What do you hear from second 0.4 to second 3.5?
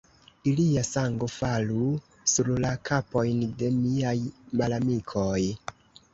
Ilia sango falu sur la kapojn